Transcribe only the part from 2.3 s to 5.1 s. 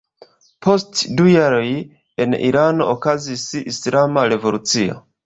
Irano okazis Islama Revolucio.